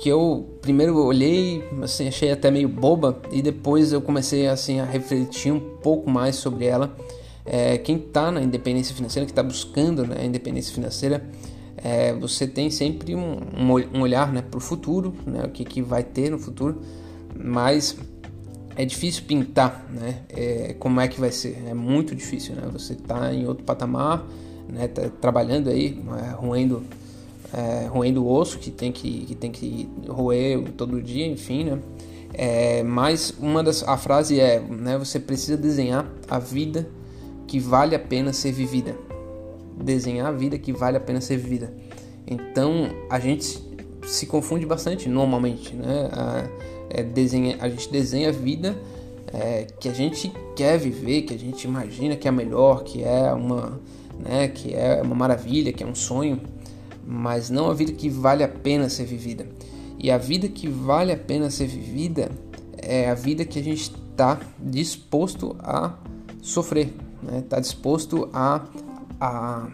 que 0.00 0.08
eu 0.08 0.58
primeiro 0.60 0.96
olhei, 0.96 1.64
assim, 1.82 2.06
achei 2.06 2.30
até 2.30 2.50
meio 2.50 2.68
boba 2.68 3.20
e 3.32 3.42
depois 3.42 3.92
eu 3.92 4.00
comecei 4.00 4.46
assim 4.46 4.78
a 4.78 4.84
refletir 4.84 5.52
um 5.52 5.60
pouco 5.60 6.08
mais 6.10 6.36
sobre 6.36 6.66
ela. 6.66 6.96
É, 7.44 7.78
quem 7.78 7.96
está 7.96 8.30
na 8.30 8.42
independência 8.42 8.94
financeira, 8.94 9.24
que 9.24 9.32
está 9.32 9.42
buscando 9.42 10.06
né, 10.06 10.16
a 10.20 10.24
independência 10.24 10.74
financeira, 10.74 11.24
é, 11.86 12.12
você 12.12 12.48
tem 12.48 12.68
sempre 12.68 13.14
um, 13.14 13.38
um 13.94 14.00
olhar 14.00 14.32
né, 14.32 14.42
para 14.42 14.58
o 14.58 14.60
futuro, 14.60 15.14
né, 15.24 15.44
o 15.44 15.50
que, 15.50 15.64
que 15.64 15.80
vai 15.80 16.02
ter 16.02 16.30
no 16.30 16.38
futuro, 16.38 16.82
mas 17.32 17.96
é 18.74 18.84
difícil 18.84 19.22
pintar, 19.22 19.86
né? 19.88 20.22
É, 20.28 20.74
como 20.80 21.00
é 21.00 21.06
que 21.06 21.20
vai 21.20 21.30
ser? 21.30 21.62
É 21.66 21.72
muito 21.72 22.14
difícil, 22.14 22.56
né? 22.56 22.68
Você 22.72 22.94
está 22.94 23.32
em 23.32 23.46
outro 23.46 23.64
patamar, 23.64 24.26
né? 24.68 24.88
Tá 24.88 25.08
trabalhando 25.20 25.70
aí, 25.70 26.02
é, 26.22 26.32
roendo, 26.32 26.82
é, 27.54 27.86
roendo 27.86 28.24
o 28.24 28.30
osso 28.30 28.58
que 28.58 28.70
tem 28.70 28.90
que, 28.90 29.24
que 29.26 29.34
tem 29.34 29.52
que 29.52 29.88
roer 30.08 30.60
todo 30.72 31.00
dia, 31.00 31.26
enfim, 31.26 31.64
né? 31.64 31.78
É, 32.34 32.82
mas 32.82 33.32
uma 33.38 33.62
das 33.62 33.82
a 33.84 33.96
frase 33.96 34.40
é, 34.40 34.60
né? 34.60 34.98
Você 34.98 35.20
precisa 35.20 35.56
desenhar 35.56 36.04
a 36.28 36.38
vida 36.38 36.86
que 37.46 37.60
vale 37.60 37.94
a 37.94 37.98
pena 37.98 38.32
ser 38.32 38.50
vivida. 38.50 39.05
Desenhar 39.76 40.26
a 40.26 40.32
vida 40.32 40.58
que 40.58 40.72
vale 40.72 40.96
a 40.96 41.00
pena 41.00 41.20
ser 41.20 41.36
vivida. 41.36 41.72
Então 42.26 42.88
a 43.10 43.20
gente 43.20 43.62
se 44.04 44.26
confunde 44.26 44.64
bastante 44.64 45.08
normalmente, 45.08 45.74
né? 45.74 46.08
A, 46.12 46.48
é, 46.88 47.02
desenha, 47.02 47.56
a 47.60 47.68
gente 47.68 47.90
desenha 47.90 48.28
a 48.28 48.32
vida 48.32 48.76
é, 49.32 49.66
que 49.78 49.88
a 49.88 49.92
gente 49.92 50.32
quer 50.54 50.78
viver, 50.78 51.22
que 51.22 51.34
a 51.34 51.38
gente 51.38 51.64
imagina 51.64 52.16
que 52.16 52.28
é 52.28 52.30
melhor, 52.30 52.84
que 52.84 53.02
é 53.02 53.32
uma, 53.32 53.80
né, 54.18 54.48
que 54.48 54.74
é 54.74 55.02
uma 55.02 55.14
maravilha, 55.14 55.72
que 55.72 55.82
é 55.82 55.86
um 55.86 55.94
sonho, 55.94 56.40
mas 57.04 57.50
não 57.50 57.68
a 57.70 57.74
vida 57.74 57.92
que 57.92 58.08
vale 58.08 58.42
a 58.42 58.48
pena 58.48 58.88
ser 58.88 59.04
vivida. 59.04 59.46
E 59.98 60.10
a 60.10 60.18
vida 60.18 60.48
que 60.48 60.68
vale 60.68 61.12
a 61.12 61.16
pena 61.16 61.50
ser 61.50 61.66
vivida 61.66 62.30
é 62.78 63.10
a 63.10 63.14
vida 63.14 63.44
que 63.44 63.58
a 63.58 63.62
gente 63.62 63.92
está 64.10 64.38
disposto 64.58 65.56
a 65.58 65.94
sofrer, 66.42 66.86
está 67.22 67.32
né? 67.32 67.44
Tá 67.48 67.60
disposto 67.60 68.28
a, 68.32 68.64
a, 69.20 69.68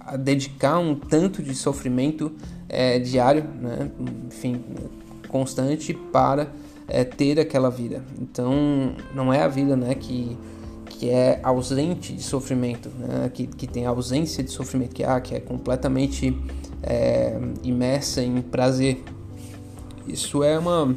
a, 0.00 0.16
dedicar 0.16 0.78
um 0.78 0.94
tanto 0.94 1.42
de 1.42 1.54
sofrimento 1.54 2.32
é, 2.68 2.98
diário, 2.98 3.44
né? 3.60 3.90
enfim, 4.26 4.62
constante 5.28 5.94
para 5.94 6.52
é, 6.88 7.04
ter 7.04 7.40
aquela 7.40 7.70
vida. 7.70 8.04
Então, 8.20 8.94
não 9.14 9.32
é 9.32 9.42
a 9.42 9.48
vida 9.48 9.76
né, 9.76 9.94
que, 9.94 10.36
que 10.86 11.10
é 11.10 11.40
ausente 11.42 12.12
de 12.12 12.22
sofrimento, 12.22 12.88
né, 12.98 13.30
que, 13.32 13.46
que 13.46 13.66
tem 13.66 13.86
ausência 13.86 14.42
de 14.42 14.50
sofrimento, 14.50 14.94
que, 14.94 15.04
ah, 15.04 15.20
que 15.20 15.34
é 15.34 15.40
completamente 15.40 16.36
é, 16.82 17.38
imersa 17.62 18.22
em 18.22 18.40
prazer. 18.42 19.02
Isso 20.06 20.42
é 20.42 20.58
uma 20.58 20.94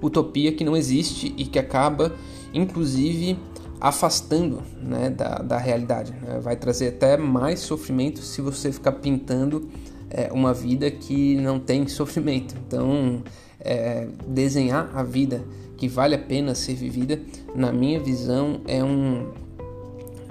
utopia 0.00 0.52
que 0.52 0.64
não 0.64 0.76
existe 0.76 1.34
e 1.36 1.44
que 1.44 1.58
acaba, 1.58 2.12
inclusive, 2.54 3.38
afastando 3.80 4.62
né, 4.80 5.10
da, 5.10 5.38
da 5.38 5.58
realidade. 5.58 6.12
Né? 6.22 6.38
Vai 6.40 6.56
trazer 6.56 6.88
até 6.88 7.16
mais 7.16 7.60
sofrimento 7.60 8.20
se 8.20 8.40
você 8.40 8.72
ficar 8.72 8.92
pintando 8.92 9.68
é, 10.10 10.32
uma 10.32 10.52
vida 10.54 10.90
que 10.90 11.36
não 11.36 11.58
tem 11.58 11.86
sofrimento. 11.88 12.54
Então, 12.66 13.22
é, 13.60 14.06
desenhar 14.26 14.90
a 14.94 15.02
vida 15.02 15.44
que 15.76 15.88
vale 15.88 16.14
a 16.14 16.18
pena 16.18 16.54
ser 16.54 16.74
vivida, 16.74 17.20
na 17.54 17.72
minha 17.72 18.00
visão, 18.00 18.60
é 18.66 18.82
um 18.82 19.30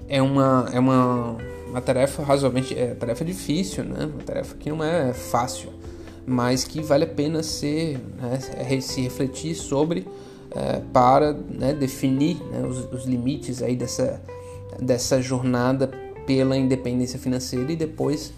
é 0.07 0.21
uma 0.21 0.69
é 0.71 0.79
uma, 0.79 1.37
uma 1.67 1.81
tarefa 1.81 2.23
razoavelmente 2.23 2.77
é 2.77 2.93
tarefa 2.95 3.23
difícil, 3.23 3.83
né? 3.83 4.05
Uma 4.05 4.23
tarefa 4.23 4.55
que 4.55 4.69
não 4.69 4.83
é 4.83 5.13
fácil, 5.13 5.69
mas 6.25 6.63
que 6.63 6.81
vale 6.81 7.03
a 7.03 7.07
pena 7.07 7.43
ser 7.43 7.99
né, 8.19 8.39
se 8.81 9.01
refletir 9.01 9.53
sobre 9.55 10.07
é, 10.51 10.81
para 10.93 11.33
né, 11.33 11.73
definir 11.73 12.37
né, 12.51 12.65
os, 12.65 12.91
os 12.91 13.05
limites 13.05 13.61
aí 13.61 13.75
dessa 13.75 14.21
dessa 14.79 15.21
jornada 15.21 15.89
pela 16.25 16.57
independência 16.57 17.19
financeira 17.19 17.71
e 17.71 17.75
depois 17.75 18.33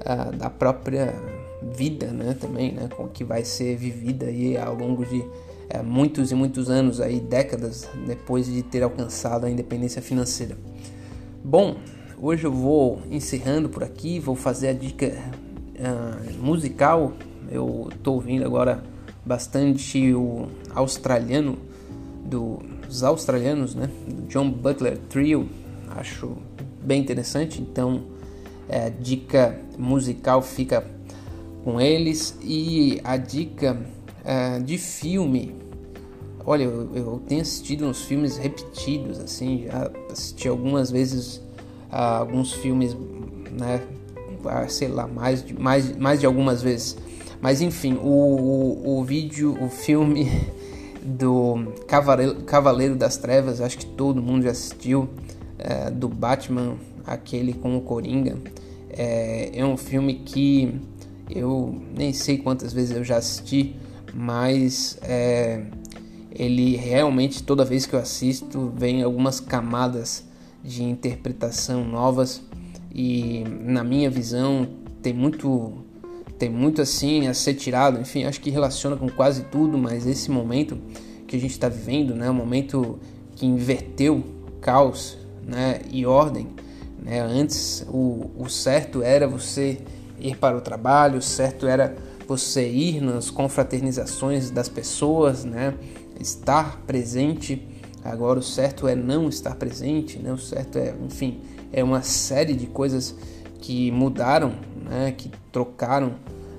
uh, 0.00 0.36
da 0.36 0.50
própria 0.50 1.14
vida, 1.62 2.06
né, 2.08 2.36
também, 2.38 2.72
né, 2.72 2.88
com 2.94 3.08
que 3.08 3.24
vai 3.24 3.44
ser 3.44 3.76
vivida 3.76 4.26
aí 4.26 4.56
ao 4.56 4.74
longo 4.74 5.04
de 5.04 5.18
uh, 5.18 5.84
muitos 5.84 6.30
e 6.30 6.34
muitos 6.34 6.68
anos 6.68 7.00
aí, 7.00 7.20
décadas 7.20 7.88
depois 8.06 8.46
de 8.46 8.62
ter 8.62 8.82
alcançado 8.82 9.46
a 9.46 9.50
independência 9.50 10.02
financeira. 10.02 10.56
Bom, 11.44 11.76
hoje 12.20 12.44
eu 12.44 12.52
vou 12.52 13.00
encerrando 13.10 13.68
por 13.68 13.84
aqui, 13.84 14.18
vou 14.18 14.34
fazer 14.34 14.68
a 14.68 14.72
dica 14.72 15.12
uh, 15.78 16.42
musical. 16.42 17.12
Eu 17.50 17.88
estou 17.94 18.16
ouvindo 18.16 18.44
agora 18.44 18.82
bastante 19.24 20.12
o 20.12 20.48
australiano 20.78 21.58
dos 22.24 23.02
australianos, 23.02 23.74
né, 23.74 23.90
do 24.06 24.22
John 24.28 24.50
Butler 24.50 24.98
Trio. 25.08 25.48
Acho 25.90 26.36
bem 26.82 27.00
interessante, 27.00 27.60
então 27.60 28.02
é, 28.68 28.90
dica 28.90 29.58
musical 29.78 30.42
fica 30.42 30.84
com 31.64 31.80
eles 31.80 32.36
e 32.42 33.00
a 33.02 33.16
dica 33.16 33.78
é, 34.24 34.58
de 34.60 34.78
filme. 34.78 35.54
Olha, 36.44 36.64
eu, 36.64 36.90
eu, 36.94 37.22
tenho 37.26 37.42
assistido 37.42 37.84
uns 37.84 38.02
filmes 38.02 38.38
repetidos, 38.38 39.18
assim, 39.18 39.66
já 39.66 39.90
assisti 40.10 40.48
algumas 40.48 40.90
vezes 40.90 41.36
uh, 41.92 42.20
alguns 42.20 42.54
filmes, 42.54 42.96
né, 43.52 43.82
ah, 44.46 44.66
sei 44.66 44.88
lá, 44.88 45.06
mais 45.06 45.44
de, 45.44 45.52
mais, 45.52 45.94
mais 45.96 46.20
de 46.20 46.24
algumas 46.24 46.62
vezes. 46.62 46.96
Mas 47.40 47.60
enfim, 47.60 47.98
o, 48.02 48.08
o, 48.08 48.98
o 48.98 49.04
vídeo, 49.04 49.56
o 49.62 49.68
filme 49.68 50.30
do 51.02 51.72
Cavaleiro, 51.86 52.42
Cavaleiro 52.42 52.96
das 52.96 53.16
Trevas, 53.16 53.60
acho 53.60 53.78
que 53.78 53.86
todo 53.86 54.22
mundo 54.22 54.42
já 54.44 54.50
assistiu, 54.50 55.08
é, 55.58 55.90
do 55.90 56.08
Batman, 56.08 56.76
aquele 57.06 57.52
com 57.52 57.76
o 57.76 57.80
Coringa. 57.80 58.36
É, 58.90 59.50
é 59.58 59.64
um 59.64 59.76
filme 59.76 60.14
que 60.14 60.80
eu 61.30 61.80
nem 61.94 62.12
sei 62.12 62.38
quantas 62.38 62.72
vezes 62.72 62.96
eu 62.96 63.04
já 63.04 63.16
assisti, 63.16 63.76
mas 64.14 64.98
é, 65.02 65.62
ele 66.30 66.76
realmente 66.76 67.42
toda 67.42 67.64
vez 67.64 67.86
que 67.86 67.94
eu 67.94 68.00
assisto 68.00 68.72
vem 68.76 69.02
algumas 69.02 69.40
camadas 69.40 70.24
de 70.62 70.82
interpretação 70.82 71.84
novas 71.84 72.42
e 72.94 73.44
na 73.60 73.84
minha 73.84 74.10
visão 74.10 74.68
tem 75.02 75.12
muito 75.12 75.84
tem 76.38 76.48
muito 76.48 76.80
assim 76.80 77.26
a 77.26 77.34
ser 77.34 77.54
tirado, 77.54 78.00
enfim, 78.00 78.24
acho 78.24 78.40
que 78.40 78.50
relaciona 78.50 78.96
com 78.96 79.08
quase 79.08 79.42
tudo, 79.44 79.76
mas 79.76 80.06
esse 80.06 80.30
momento 80.30 80.78
que 81.26 81.36
a 81.36 81.40
gente 81.40 81.50
está 81.50 81.68
vivendo, 81.68 82.14
né, 82.14 82.30
um 82.30 82.34
momento 82.34 82.98
que 83.34 83.44
inverteu 83.44 84.22
caos, 84.60 85.18
né, 85.46 85.80
e 85.90 86.06
ordem, 86.06 86.48
né, 87.02 87.20
antes 87.20 87.84
o, 87.88 88.30
o 88.38 88.48
certo 88.48 89.02
era 89.02 89.26
você 89.26 89.78
ir 90.20 90.36
para 90.36 90.56
o 90.56 90.60
trabalho, 90.60 91.18
o 91.18 91.22
certo 91.22 91.66
era 91.66 91.96
você 92.26 92.68
ir 92.68 93.00
nas 93.00 93.30
confraternizações 93.30 94.50
das 94.50 94.68
pessoas, 94.68 95.44
né, 95.44 95.74
estar 96.20 96.82
presente. 96.86 97.66
Agora 98.04 98.38
o 98.38 98.42
certo 98.42 98.86
é 98.86 98.94
não 98.94 99.28
estar 99.28 99.54
presente, 99.56 100.18
né? 100.18 100.32
O 100.32 100.38
certo 100.38 100.78
é, 100.78 100.94
enfim, 101.04 101.40
é 101.72 101.82
uma 101.82 102.02
série 102.02 102.54
de 102.54 102.66
coisas 102.66 103.14
que 103.60 103.90
mudaram, 103.90 104.54
né? 104.88 105.12
Que 105.16 105.30
trocaram 105.52 106.14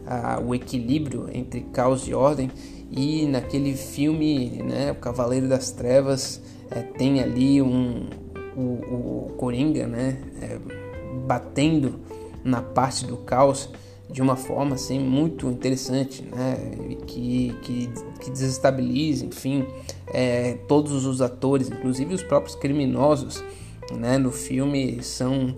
ah, 0.06 0.42
o 0.44 0.54
equilíbrio 0.54 1.30
entre 1.34 1.62
caos 1.62 2.08
e 2.08 2.14
ordem. 2.14 2.52
E 2.92 3.26
naquele 3.28 3.76
filme, 3.76 4.62
né? 4.64 4.92
O 4.92 4.96
Cavaleiro 4.96 5.48
das 5.48 5.72
Trevas 5.72 6.42
é, 6.72 6.82
tem 6.82 7.20
ali 7.20 7.62
um 7.62 8.08
o, 8.56 8.62
o 8.62 9.36
Coringa, 9.38 9.88
né? 9.88 10.18
É, 10.42 10.60
batendo 11.26 12.00
na 12.44 12.62
parte 12.62 13.06
do 13.06 13.18
caos 13.18 13.70
de 14.10 14.22
uma 14.22 14.36
forma 14.36 14.76
assim 14.76 15.00
muito 15.00 15.48
interessante, 15.50 16.24
né? 16.24 16.58
que, 17.06 17.56
que, 17.62 17.90
que 18.20 18.32
desestabiliza, 18.32 19.26
enfim, 19.26 19.68
é, 20.08 20.54
todos 20.68 21.06
os 21.06 21.22
atores, 21.22 21.70
inclusive 21.70 22.16
os 22.16 22.24
próprios 22.24 22.56
criminosos, 22.56 23.44
né? 23.92 24.18
no 24.18 24.32
filme 24.32 25.04
são 25.04 25.58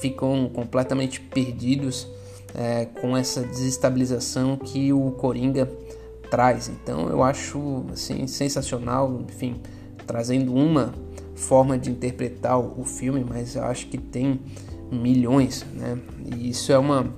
ficam 0.00 0.50
completamente 0.52 1.20
perdidos 1.20 2.08
é, 2.54 2.86
com 2.86 3.16
essa 3.16 3.42
desestabilização 3.42 4.56
que 4.56 4.92
o 4.92 5.10
Coringa 5.12 5.70
traz. 6.30 6.68
Então 6.68 7.08
eu 7.08 7.22
acho 7.22 7.84
assim 7.92 8.26
sensacional, 8.26 9.22
enfim, 9.28 9.56
trazendo 10.06 10.54
uma 10.54 10.94
forma 11.34 11.76
de 11.78 11.90
interpretar 11.90 12.58
o 12.58 12.84
filme, 12.84 13.24
mas 13.28 13.56
eu 13.56 13.64
acho 13.64 13.86
que 13.88 13.98
tem 13.98 14.40
milhões, 14.90 15.66
né? 15.74 15.98
E 16.36 16.50
isso 16.50 16.72
é 16.72 16.78
uma 16.78 17.12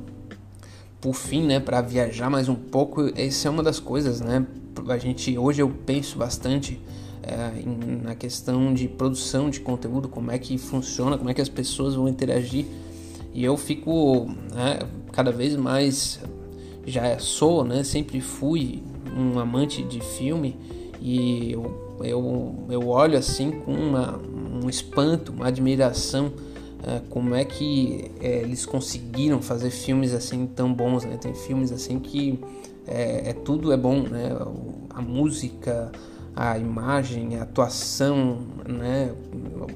por 1.00 1.14
fim, 1.14 1.46
né, 1.46 1.61
para 1.61 1.80
viajar 1.82 2.28
mais 2.28 2.49
um 2.49 2.54
pouco, 2.54 3.12
essa 3.14 3.46
é 3.46 3.50
uma 3.50 3.62
das 3.62 3.78
coisas, 3.78 4.20
né? 4.20 4.44
A 4.88 4.99
gente 4.99 5.37
hoje 5.38 5.62
eu 5.62 5.68
penso 5.68 6.18
bastante 6.18 6.80
é, 7.26 7.62
na 8.02 8.14
questão 8.14 8.73
de 8.73 8.88
produção 8.88 9.50
de 9.50 9.61
conteúdo, 9.61 10.09
como 10.09 10.30
é 10.30 10.38
que 10.38 10.56
funciona, 10.59 11.18
como 11.18 11.28
é 11.30 11.35
que 11.35 11.40
as 11.40 11.49
pessoas 11.49 11.95
vão 11.95 12.09
interagir. 12.09 12.64
E 13.35 13.45
eu 13.45 13.56
fico 13.56 14.26
né, 14.54 14.78
cada 15.12 15.30
vez 15.30 15.56
mais 15.56 16.21
já 16.87 17.18
sou, 17.18 17.64
né? 17.64 17.83
Sempre 17.85 18.21
fui 18.21 18.83
um 19.16 19.38
amante 19.38 19.83
de 19.83 20.00
filme 20.00 20.56
e 21.00 21.52
eu, 21.52 21.99
eu, 22.02 22.54
eu 22.71 22.89
olho 22.89 23.19
assim 23.19 23.50
com 23.50 23.73
uma, 23.73 24.19
um 24.19 24.69
espanto, 24.69 25.32
uma 25.32 25.49
admiração 25.49 26.32
é, 26.86 27.00
como 27.10 27.34
é 27.34 27.45
que 27.45 28.10
é, 28.21 28.43
eles 28.43 28.65
conseguiram 28.65 29.43
fazer 29.43 29.71
filmes 29.71 30.15
assim 30.15 30.47
tão 30.47 30.73
bons, 30.73 31.04
né? 31.04 31.17
Tem 31.17 31.34
filmes 31.34 31.73
assim 31.73 31.99
que 31.99 32.39
é, 32.86 33.30
é, 33.30 33.32
tudo 33.32 33.73
é 33.73 33.76
bom, 33.76 34.02
né? 34.02 34.30
A 34.91 35.02
música, 35.02 35.91
a 36.36 36.58
imagem, 36.58 37.38
a 37.38 37.44
atuação, 37.44 38.40
né? 38.68 39.10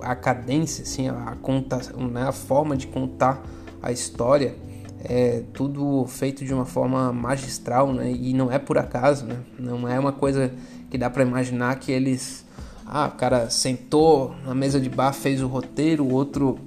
A 0.03 0.15
cadência, 0.15 0.83
assim, 0.83 1.09
a, 1.09 1.35
conta, 1.41 1.81
né? 1.97 2.25
a 2.25 2.33
forma 2.33 2.77
de 2.77 2.87
contar 2.87 3.43
a 3.83 3.91
história 3.91 4.55
é 5.03 5.43
tudo 5.55 6.05
feito 6.07 6.45
de 6.45 6.53
uma 6.53 6.67
forma 6.67 7.11
magistral, 7.13 7.93
né? 7.95 8.13
E 8.13 8.35
não 8.35 8.53
é 8.53 8.59
por 8.59 8.77
acaso, 8.77 9.25
né? 9.25 9.39
Não 9.59 9.89
é 9.89 9.99
uma 9.99 10.13
coisa 10.13 10.53
que 10.91 10.99
dá 10.99 11.09
para 11.09 11.23
imaginar 11.23 11.77
que 11.77 11.91
eles, 11.91 12.45
ah, 12.85 13.07
o 13.07 13.17
cara 13.17 13.49
sentou 13.49 14.35
na 14.45 14.55
mesa 14.55 14.79
de 14.79 14.91
bar, 14.91 15.15
fez 15.15 15.43
o 15.43 15.47
roteiro, 15.47 16.05
o 16.05 16.13
outro 16.13 16.59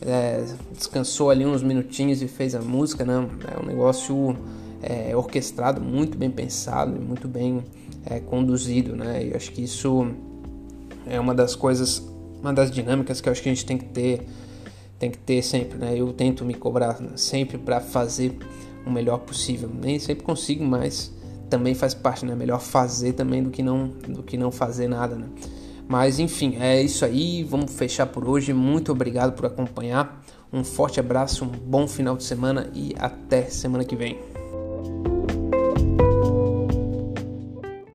é, 0.00 0.44
descansou 0.72 1.30
ali 1.30 1.46
uns 1.46 1.62
minutinhos 1.62 2.20
e 2.20 2.26
fez 2.26 2.56
a 2.56 2.60
música, 2.60 3.04
né? 3.04 3.28
É 3.56 3.62
um 3.62 3.66
negócio 3.66 4.36
é, 4.82 5.16
orquestrado, 5.16 5.80
muito 5.80 6.16
bem 6.16 6.30
pensado 6.30 6.96
e 6.96 6.98
muito 6.98 7.26
bem 7.26 7.62
é, 8.04 8.20
conduzido, 8.20 8.94
né? 8.94 9.26
Eu 9.28 9.36
acho 9.36 9.50
que 9.52 9.62
isso 9.62 10.08
é 11.06 11.18
uma 11.18 11.34
das 11.34 11.54
coisas, 11.54 12.02
uma 12.40 12.52
das 12.52 12.70
dinâmicas 12.70 13.20
que 13.20 13.28
eu 13.28 13.32
acho 13.32 13.42
que 13.42 13.48
a 13.48 13.54
gente 13.54 13.66
tem 13.66 13.78
que 13.78 13.86
ter, 13.86 14.26
tem 14.98 15.10
que 15.10 15.18
ter 15.18 15.42
sempre, 15.42 15.78
né? 15.78 15.94
Eu 15.96 16.12
tento 16.12 16.44
me 16.44 16.54
cobrar 16.54 16.98
sempre 17.16 17.58
para 17.58 17.80
fazer 17.80 18.36
o 18.86 18.90
melhor 18.90 19.18
possível. 19.18 19.68
Nem 19.68 19.98
sempre 19.98 20.24
consigo, 20.24 20.64
mas 20.64 21.12
também 21.50 21.74
faz 21.74 21.94
parte, 21.94 22.24
né? 22.24 22.34
Melhor 22.34 22.60
fazer 22.60 23.12
também 23.12 23.42
do 23.42 23.50
que 23.50 23.62
não, 23.62 23.88
do 24.08 24.22
que 24.22 24.36
não 24.36 24.50
fazer 24.50 24.88
nada, 24.88 25.16
né? 25.16 25.26
Mas 25.88 26.18
enfim, 26.18 26.56
é 26.60 26.80
isso 26.82 27.04
aí. 27.04 27.42
Vamos 27.44 27.72
fechar 27.72 28.06
por 28.06 28.28
hoje. 28.28 28.52
Muito 28.52 28.92
obrigado 28.92 29.32
por 29.32 29.46
acompanhar. 29.46 30.24
Um 30.52 30.64
forte 30.64 31.00
abraço, 31.00 31.44
um 31.44 31.48
bom 31.48 31.86
final 31.86 32.16
de 32.16 32.24
semana 32.24 32.70
e 32.74 32.94
até 32.98 33.42
semana 33.44 33.84
que 33.84 33.96
vem. 33.96 34.35
you 34.86 35.15